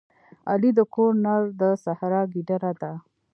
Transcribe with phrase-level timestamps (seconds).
[0.49, 2.91] علي د کور نر د سحرا ګیدړه ده.